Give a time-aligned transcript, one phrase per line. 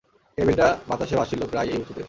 [0.37, 1.99] টেবিলটা বাতাসে ভাসছিল, প্রায় এই উঁচুতে!